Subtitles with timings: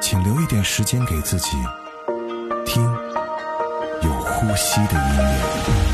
[0.00, 1.50] 请留一点时间给自己，
[2.64, 2.82] 听
[4.02, 5.87] 有呼吸的音乐。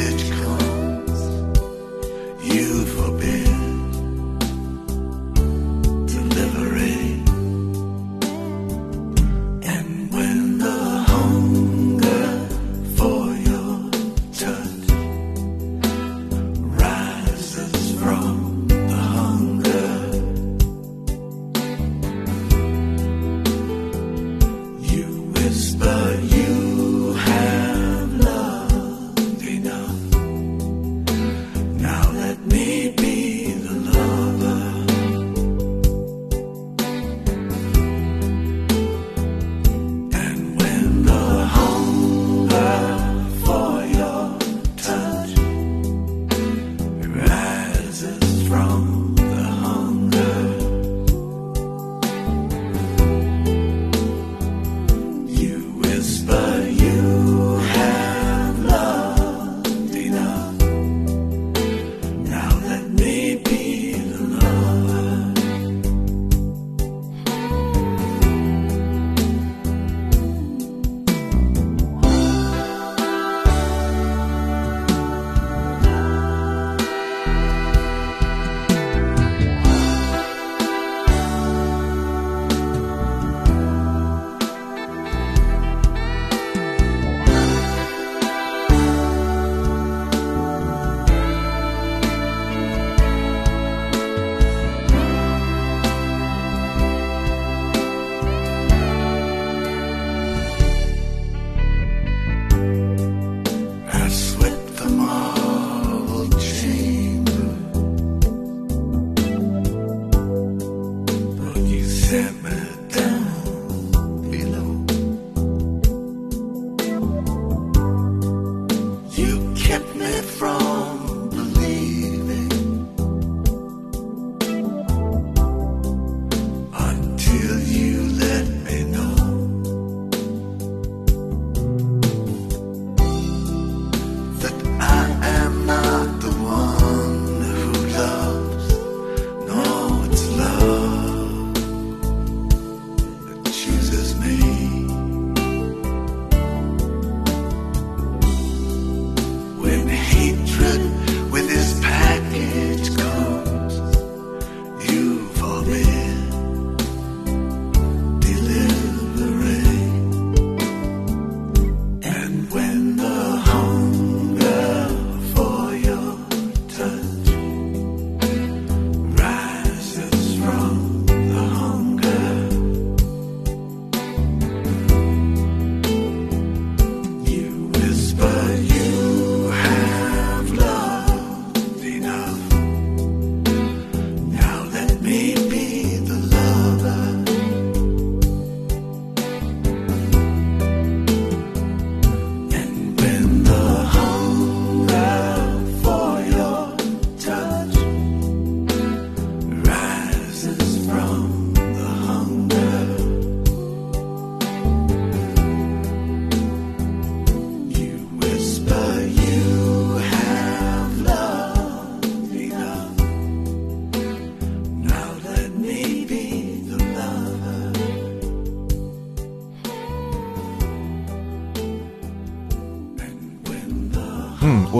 [0.00, 0.39] Петька.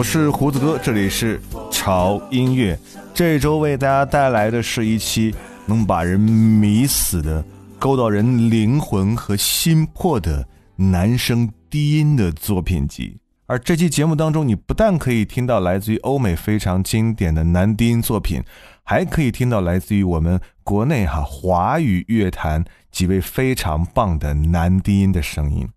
[0.00, 1.38] 我是胡子哥，这里是
[1.70, 2.74] 潮音乐。
[3.12, 5.34] 这周为大家带来的是一期
[5.66, 7.44] 能把人迷死的、
[7.78, 10.42] 勾到人灵魂和心魄的
[10.74, 13.14] 男声低音的作品集。
[13.44, 18.42] 而这期节目当中，你不但可以听到来自于欧美非常经典的男低音作品，
[18.82, 25.68] 还可以听到来自于我们国内哈华语乐坛几位非常棒的男低音的声音。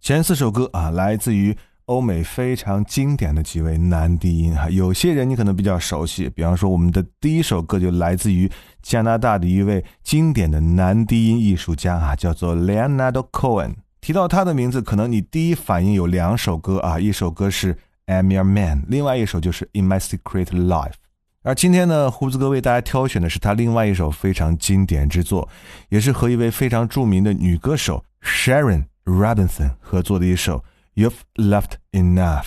[0.00, 1.56] 前四首歌啊，来自于。
[1.86, 8.50] 欧美非常经典的几位男低音哈，有些人你可能比较熟悉，比方说我们的第一首歌就来自于
[8.82, 13.74] 加拿大的一位经典的男低音艺术家啊，叫做 Leonard Cohen。
[14.00, 17.76] 提到他的名字，可能你第一反应有两首歌啊，一首歌是
[18.06, 20.94] I'm Your Man，另外一首就是 In My Secret Life。
[21.42, 25.48] 而今天呢，胡子哥为大家挑选的是他另外一首非常经典之作，
[25.88, 30.64] 也是和一位非常著名的女歌手 Sharon Robinson 合作的一首。
[30.94, 32.44] You've left enough，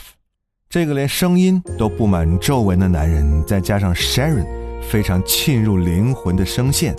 [0.69, 4.45] 这个连声音都布满皱纹的男人，再加上 Sharon
[4.83, 6.95] 非常沁入灵魂的声线，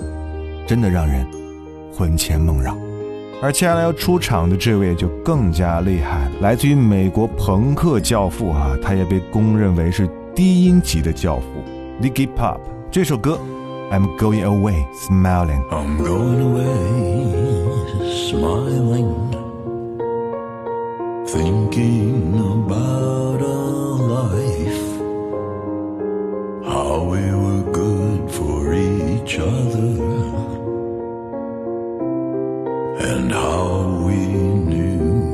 [0.66, 1.24] 真的让人
[1.94, 2.76] 魂牵梦绕。
[3.40, 11.44] 而接下来要出场的这位就更加厉害，来自于美国朋克教父啊，他也被公认为是低音级的教父
[12.00, 12.58] l i g g y Pop。
[12.90, 13.38] 这首歌
[13.92, 15.62] I'm Going Away Smiling。
[15.68, 16.66] I'm going away
[18.02, 19.35] smiling。
[21.28, 24.86] Thinking about our life,
[26.64, 29.92] how we were good for each other,
[33.10, 34.16] and how we
[34.70, 35.32] knew.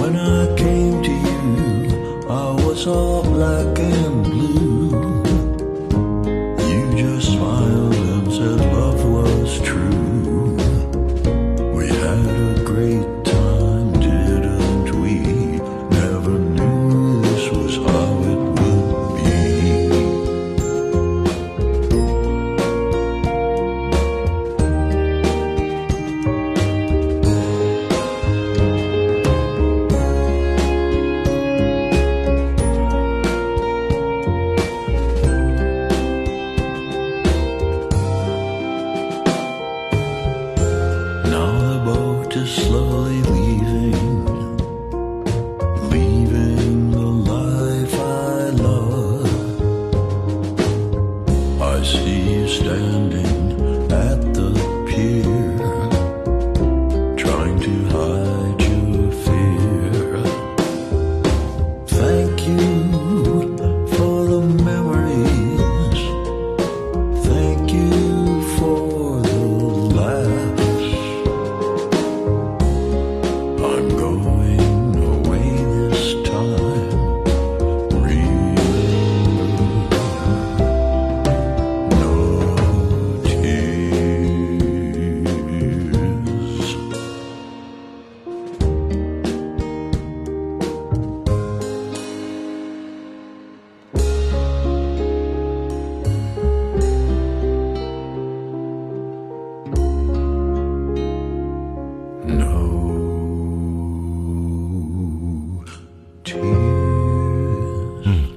[0.00, 4.15] When I came to you, I was all black and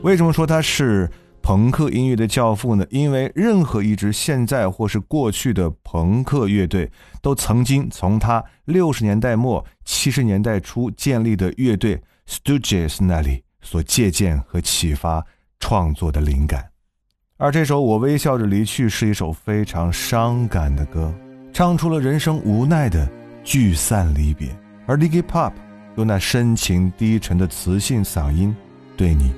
[0.10, 1.08] 为什么说他是
[1.40, 2.84] 朋克音乐的教父呢？
[2.90, 15.24] 因为任何一支现在或是过去的朋克乐队，都曾经从他六十年代末七十年代初建立的乐队 Stooges 那里所借鉴和启发
[15.60, 16.68] 创作的灵感。
[17.38, 21.14] 而这首《我微笑着离去》是一首非常伤感的歌，
[21.54, 23.08] 唱出了人生无奈的
[23.44, 24.50] 聚散离别。
[24.88, 25.54] 而 l i g g y Pop
[25.98, 28.56] 用那深情低沉的磁性嗓音，
[28.98, 29.32] 对你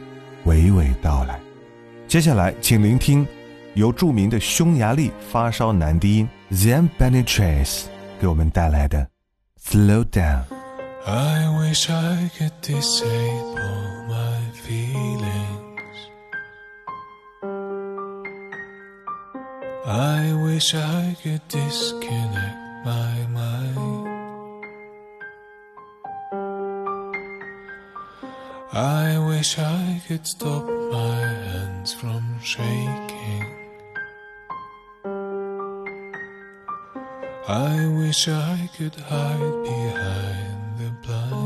[0.46, 1.40] 娓娓道来。
[2.08, 3.26] 接下来，请聆听
[3.76, 9.08] 由著名的匈牙利发烧男低音 Zan b e n i t r a c e 给我们带来的
[9.72, 10.44] 《Slow Down》。
[11.06, 15.32] I wish I could disable my feelings.
[19.84, 24.11] I wish I could disconnect my mind.
[28.74, 33.46] I wish I could stop my hands from shaking.
[37.50, 41.41] I wish I could hide behind the blinds.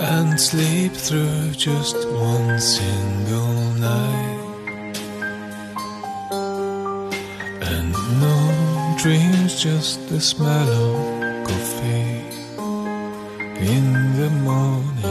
[0.00, 4.96] And sleep through just one single night
[7.60, 12.24] and no dreams, just the smell of coffee
[13.60, 15.04] in the mornings.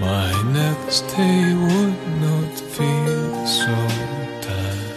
[0.00, 3.74] My next day would not feel so
[4.46, 4.96] tired.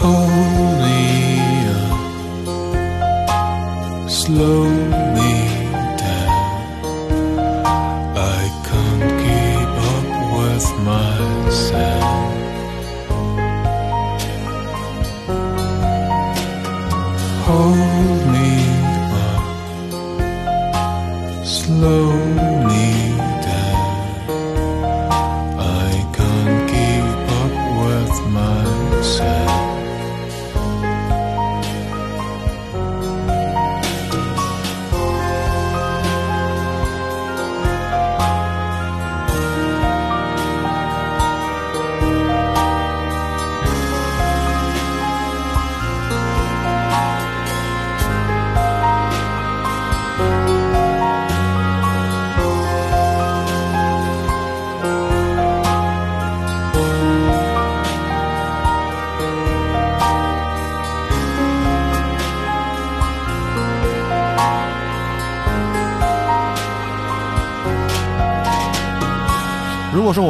[0.00, 0.73] Hold
[4.24, 4.83] slow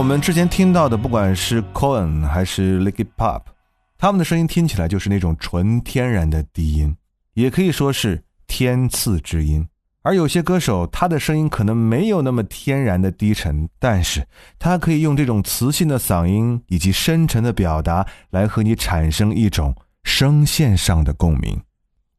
[0.05, 3.41] 我们之前听到的，不管是 Cohen 还是 Licky Pop，
[3.97, 6.95] 他们的声音听起来就是那种纯天然的低音，
[7.33, 9.67] 也可以说是天赐之音。
[10.03, 14.23] 而有些歌手，他的声音可能没有那么天然的低沉，但是
[14.59, 21.59] 他可以用这种磁性的嗓音以及深沉的表达，来和你产生一种声线上的共鸣。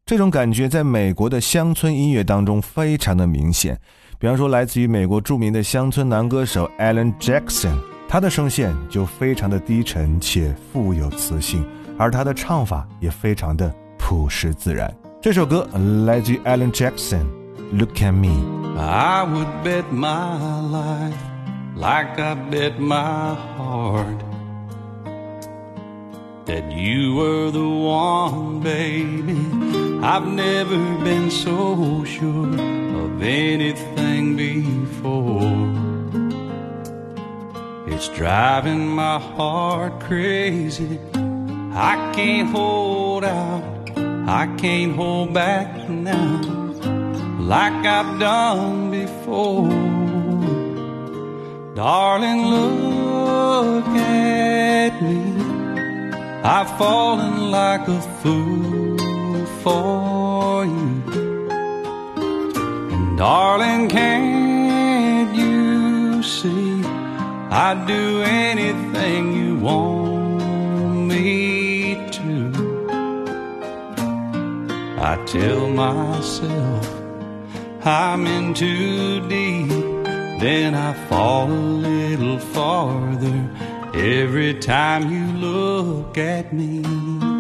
[0.08, 3.80] 这种感觉在美国的乡村音乐当中非常的明显。
[4.25, 11.65] 比方说，来自于美国着名的乡村男歌手 Alan Jackson，他的声线就非常的低沉且富有磁性，
[11.99, 14.95] 而他的唱法也非常的朴实自然。
[15.23, 15.67] 这首歌
[16.07, 18.43] 来自于 Alan Jackson，Look at me。
[18.79, 21.15] I would bet my life
[21.77, 24.19] like I bet my heart
[26.47, 29.37] that you were the one, baby.
[30.03, 32.84] I've never been so sure of
[33.22, 35.42] anything before.
[37.88, 41.00] It's driving my heart crazy.
[41.74, 43.90] I can't hold out,
[44.28, 46.56] I can't hold back now
[47.46, 49.70] like I've done before.
[51.76, 55.22] Darling, look at me.
[56.44, 61.05] I've fallen like a fool for you.
[63.18, 66.84] Darling, can't you see?
[67.50, 72.52] I'd do anything you want me to.
[75.00, 76.90] I tell myself
[77.86, 79.70] I'm in too deep,
[80.42, 83.50] then I fall a little farther
[83.94, 87.35] every time you look at me.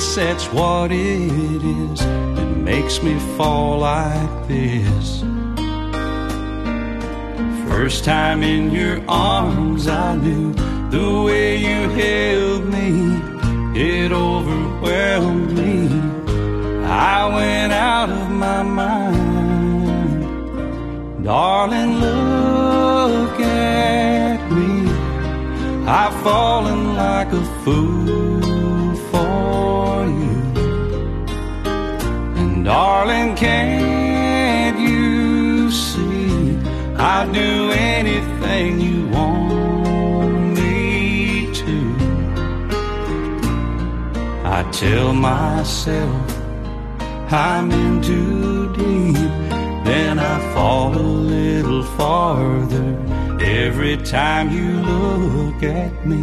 [0.00, 5.20] Guess that's what it is that makes me fall like this.
[7.68, 10.54] First time in your arms, I knew
[10.88, 13.20] the way you held me,
[13.78, 15.88] it overwhelmed me.
[16.86, 20.24] I went out of my mind.
[21.24, 24.90] Darling, look at me.
[25.86, 28.39] I've fallen like a fool
[32.70, 36.56] Darling, can't you see
[36.96, 41.78] I'd do anything you want me to?
[44.44, 46.30] I tell myself
[47.32, 49.16] I'm in too deep,
[49.84, 52.96] then I fall a little farther
[53.42, 56.22] every time you look at me.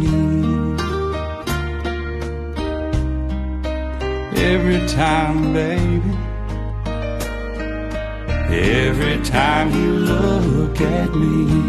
[4.50, 6.27] Every time, baby.
[8.50, 11.68] Every time you look at me.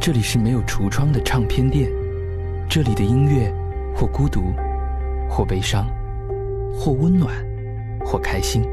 [0.00, 1.88] 这里是没有橱窗的唱片店，
[2.68, 3.52] 这里的音乐
[3.94, 4.52] 或孤独，
[5.28, 5.86] 或悲伤，
[6.74, 7.32] 或温暖，
[8.04, 8.64] 或开心。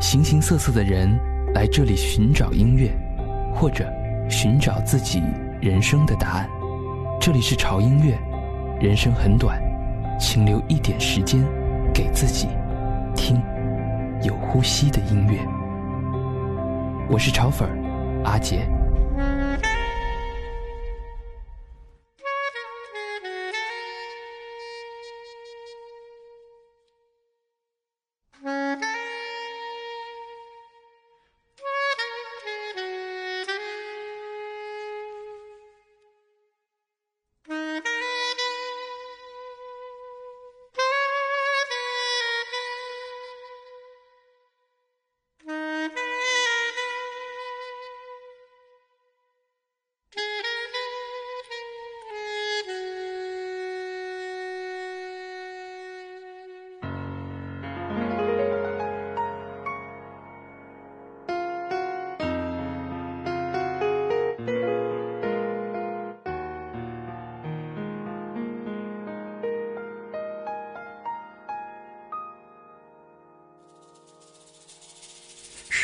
[0.00, 1.18] 形形色色的人
[1.52, 2.90] 来这里寻找音乐，
[3.52, 3.84] 或者
[4.28, 5.22] 寻找自己
[5.60, 6.48] 人生的答案。
[7.20, 8.16] 这里是潮音乐，
[8.80, 9.60] 人生很短，
[10.18, 11.44] 请留一点时间
[11.92, 12.48] 给自己，
[13.16, 13.42] 听
[14.22, 15.38] 有呼吸的音乐。
[17.08, 17.68] 我是潮粉
[18.24, 18.66] 阿杰。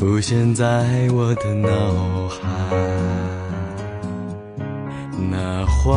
[0.00, 0.64] 浮现在
[1.12, 1.68] 我的脑
[2.26, 2.40] 海，
[5.30, 5.92] 那缓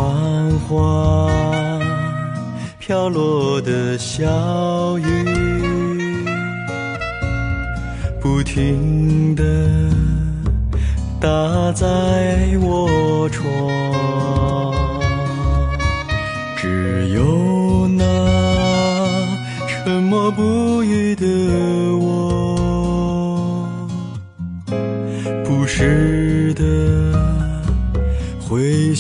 [0.68, 1.82] 缓
[2.80, 5.08] 飘落的小雨，
[8.20, 9.44] 不停的
[11.22, 11.88] 打在
[12.60, 13.48] 我窗，
[16.58, 18.04] 只有那
[19.66, 21.26] 沉默不语的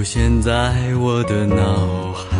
[0.00, 2.39] 出现在我的脑海。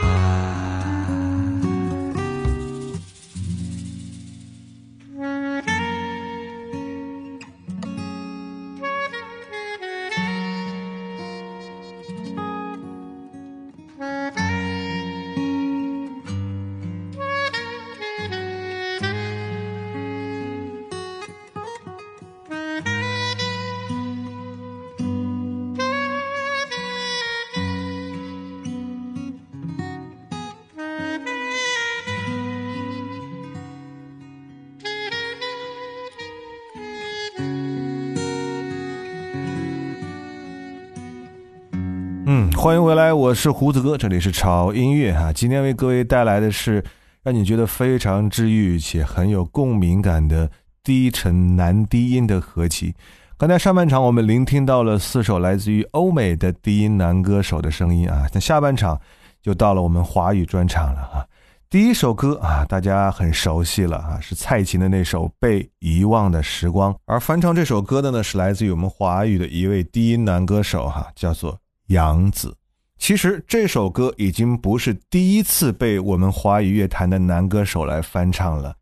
[42.27, 45.33] 嗯，欢迎回来，我是胡子哥，这里是潮音乐哈。
[45.33, 46.83] 今天为各位带来的是
[47.23, 50.49] 让你觉得非常治愈且很有共鸣感的
[50.83, 52.93] 低沉男低音的合集。
[53.37, 58.99] 刚才上半场我们聆听到了四首来自于欧美的低音男歌手的声音啊，那下半场
[59.41, 61.25] 就到了我们华语专场了啊。
[61.71, 71.57] 第一首歌啊，大家很熟悉了啊，是蔡琴的那首《被遗忘的时光》，而翻唱这首歌的呢，是来自于我们华语的一位低音男歌手哈，叫做。
[71.91, 72.55] 杨子，
[72.97, 78.75] 其实这首歌已经不是第一次被我们华语乐坛的男歌手来翻唱了。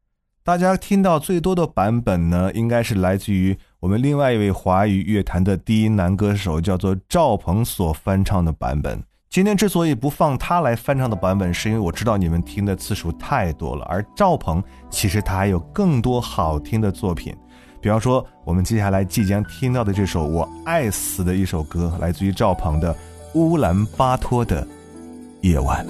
[0.44, 9.04] 大家听到最多的版本呢，应该是来自于我们另外一位华语乐坛的第一男歌手，叫做赵鹏所翻唱的版本。
[9.28, 13.86] 今天之所以不放他来翻唱的版本，是因为我知道你们听的次数太多了。
[13.86, 17.36] 而赵鹏其实他还有更多好听的作品，
[17.82, 22.96] 比方说我们接下来即将听到的这首我爱死的一首歌，来自于赵鹏的。
[23.36, 24.68] 乌兰巴托的
[25.42, 25.86] 夜晚。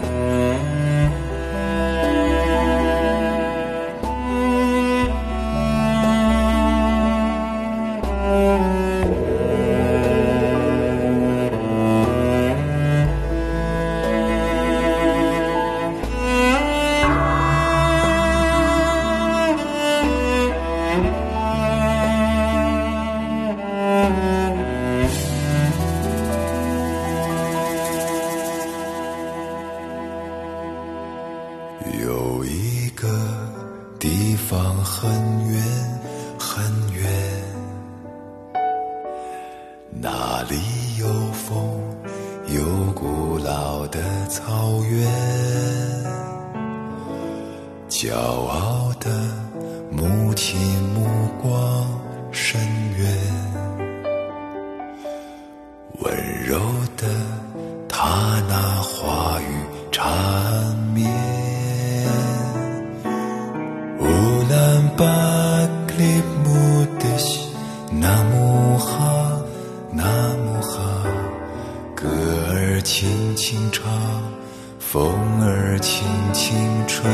[75.89, 77.09] 轻轻吹。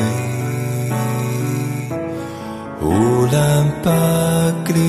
[2.81, 3.89] 乌兰巴
[4.65, 4.79] 格里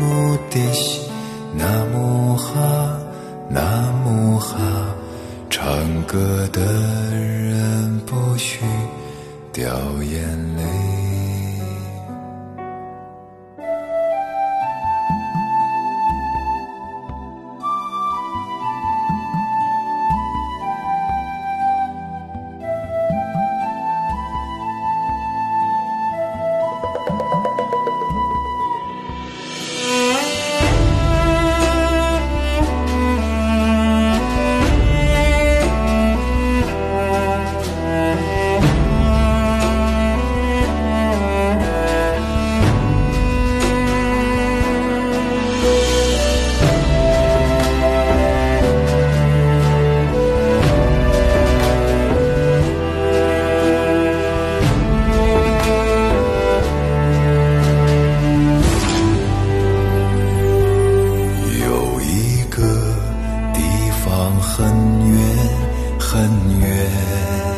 [0.00, 1.08] 木的西，
[1.54, 2.98] 那木哈，
[3.48, 4.56] 那木哈，
[5.48, 5.62] 唱
[6.08, 6.60] 歌的
[7.14, 8.64] 人不许
[9.52, 10.55] 掉眼泪。
[64.46, 64.64] 很
[65.10, 65.18] 远
[65.98, 67.55] 很远。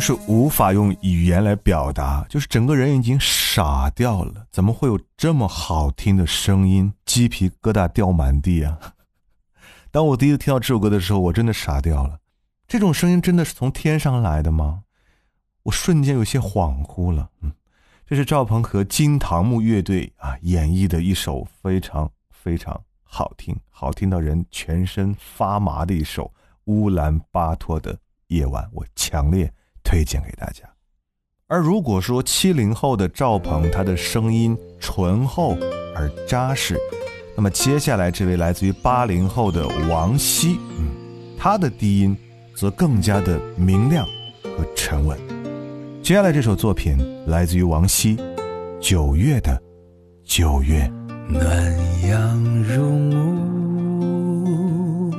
[0.00, 4.46] 是无法用语言来表达，就是整个人已经傻掉了。
[4.50, 6.92] 怎么会有这么好听的声音？
[7.04, 8.78] 鸡皮疙瘩掉满地啊！
[9.92, 12.18] 当我第一次听到这首歌的时候，我真的傻掉了。
[12.66, 14.84] 这种声音真的是从天上来的吗？
[15.64, 17.28] 我瞬间有些恍惚了。
[17.42, 17.52] 嗯，
[18.06, 26.24] 这是赵鹏和金堂木乐队啊演绎的一首非常非常好听、好听到人全身发麻的一首
[26.64, 29.52] 《乌兰巴托的夜晚》，我强烈。
[29.82, 30.64] 推荐给大家。
[31.46, 35.56] 而如果说七零后的赵鹏，他的声音醇厚
[35.96, 36.78] 而扎实，
[37.36, 40.86] 那么接下来这位来自于八零后的王希，嗯，
[41.36, 42.16] 他的低音
[42.54, 44.06] 则更加的明亮
[44.44, 45.18] 和沉稳。
[46.02, 48.16] 接下来这首作品来自于王希，
[48.80, 49.60] 《九月的
[50.24, 50.88] 九月》，
[51.32, 51.76] 暖
[52.08, 55.12] 阳入目，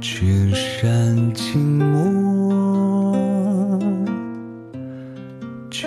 [0.00, 2.27] 群山静默。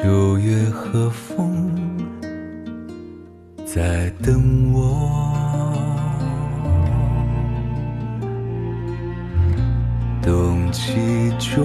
[0.04, 1.72] 九月和风
[3.64, 5.72] 在等我，
[10.24, 11.62] 冬季就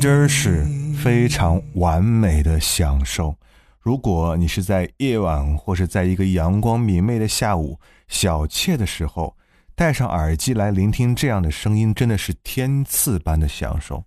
[0.00, 0.64] 真是
[0.96, 3.36] 非常完美的享受。
[3.80, 9.36] 如果你是在夜晚或是在一个阳光明媚的下午小憩的时候，
[9.74, 14.02] 戴上耳机来聆听这样的声音，真的是天赐般的享受。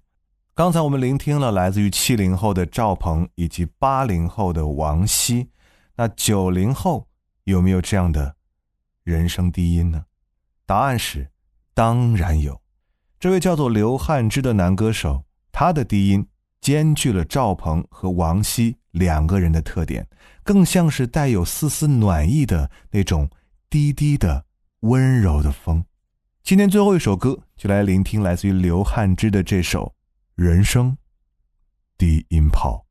[0.56, 5.49] 刚才我们聆听了来自于七零后的赵鹏以及八零后的王晰，
[5.95, 7.08] 那九零后
[7.43, 8.36] 有没有这样的
[9.03, 10.06] 人生低音呢？
[10.65, 11.29] 答案是，
[11.75, 12.60] 当然有。
[13.19, 15.23] 这位叫做刘汉之的男歌手，
[15.54, 16.28] 他的低音
[16.60, 20.06] 兼具了赵鹏和王晰两个人的特点，
[20.44, 23.30] 更像是带有丝丝暖意的那种
[23.70, 24.44] 低低的
[24.82, 25.86] 温柔的风。
[26.42, 29.94] 今天最后一首歌，就来聆听来自于刘汉之的这首。
[30.36, 30.98] 人生
[31.96, 32.84] 低音炮，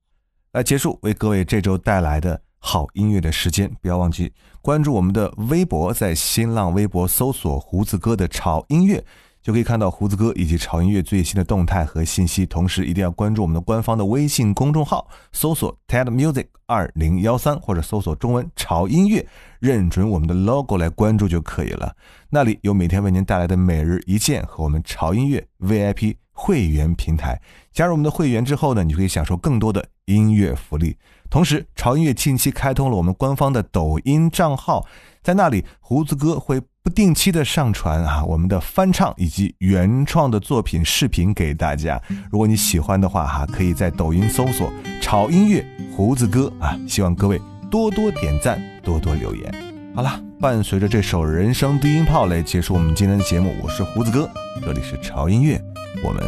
[0.52, 3.68] 来结束为各位这周带来的好音乐的时间。
[3.80, 9.04] 不要忘记关注我们的微博，在新浪微博搜索“胡子哥的潮音乐”。
[9.42, 19.26] 就可以看到胡子哥以及潮音乐最新的动态和信息，同时一定要关注我们的官方的微信公众号，搜索 TED Music 二零幺三或者搜索中文潮音乐，
[19.58, 21.96] 认准我们的 logo 来关注就可以了。
[22.30, 27.40] 那里有每天为您带来的每日一见和我们潮音乐 VIP 会员平台。
[27.72, 30.96] 加入我们的会员之后呢，你就可以享受更多的音乐福利。
[31.28, 34.86] 同时，潮音乐近期开通了我们官方的抖音账号，
[35.22, 36.62] 在那里胡子哥会。
[36.82, 42.02] 不定期的上传啊，我们的翻唱以及原创的作品视频给大家。
[42.28, 45.64] 如果你喜欢的话哈，可以在抖音搜索“潮音乐
[45.94, 46.76] 胡子哥”啊。
[46.88, 47.40] 希望各位
[47.70, 49.54] 多多点赞，多多留言。
[49.94, 53.54] 好了，伴随着这首人生低音炮来结束我们今天的节目。
[53.62, 54.28] 我是胡子哥，
[54.60, 55.62] 这里是潮音乐，
[56.02, 56.20] 我们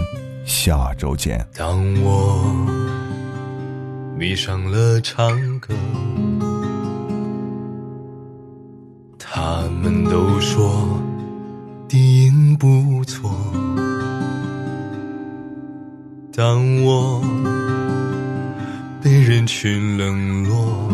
[0.46, 1.44] 下周见。
[1.52, 2.54] 当我
[4.16, 5.74] 迷上了唱歌。
[9.36, 10.96] 他们都说
[11.88, 13.28] 低音不错，
[16.32, 17.20] 当我
[19.02, 20.88] 被人群冷落，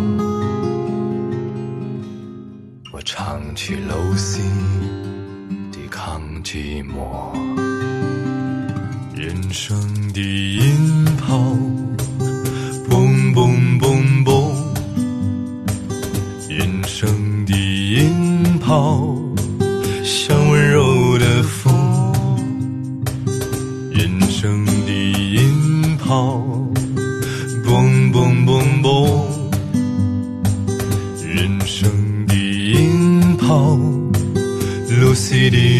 [2.94, 4.40] 我唱起楼 C，
[5.70, 7.36] 抵抗寂寞，
[9.14, 9.78] 人生
[10.14, 11.44] 低音炮，
[18.70, 18.76] 音。
[18.76, 19.18] 炮
[20.04, 21.74] 像温柔的风，
[23.90, 26.40] 人生的音炮，
[27.66, 29.26] 嘣嘣嘣嘣，
[31.26, 31.90] 人生
[32.28, 33.76] 的音炮，
[35.00, 35.79] 露西的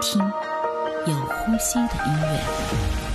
[0.00, 0.20] 听
[1.06, 3.07] 有呼吸的音乐。